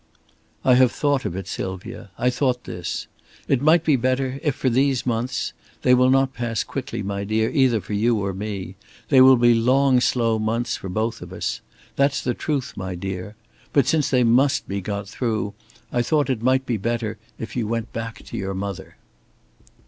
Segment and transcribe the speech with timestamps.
[0.65, 2.09] "I have thought of it, Sylvia.
[2.17, 3.05] I thought this.
[3.47, 7.51] It might be better if, for these months they will not pass quickly, my dear,
[7.51, 8.73] either for you or me.
[9.09, 11.61] They will be long slow months for both of us.
[11.97, 13.35] That's the truth, my dear.
[13.73, 15.53] But since they must be got through,
[15.91, 18.97] I thought it might be better if you went back to your mother."